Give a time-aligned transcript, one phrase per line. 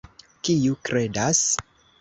[0.47, 1.45] Kiu kredas?